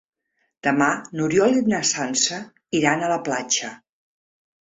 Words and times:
Demà 0.67 0.85
n'Oriol 1.19 1.59
i 1.59 1.61
na 1.73 1.81
Sança 1.89 2.39
iran 2.79 3.05
a 3.05 3.11
la 3.13 3.19
platja. 3.29 3.71